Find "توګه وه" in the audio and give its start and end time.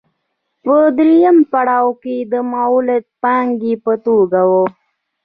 4.05-4.65